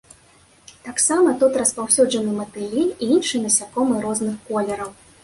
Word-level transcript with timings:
Таксама 0.85 1.33
тут 1.43 1.59
распаўсюджаны 1.61 2.31
матылі 2.39 2.87
і 3.03 3.11
іншыя 3.17 3.43
насякомыя 3.45 3.99
розных 4.07 4.33
колераў. 4.49 4.91